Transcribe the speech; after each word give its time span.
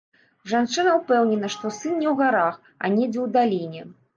Жанчына 0.53 0.93
ўпэўнена, 0.99 1.51
што 1.57 1.73
сын 1.81 1.93
не 2.01 2.09
ў 2.13 2.17
гарах, 2.25 2.59
а 2.83 2.93
недзе 2.97 3.17
ў 3.25 3.27
даліне. 3.37 3.81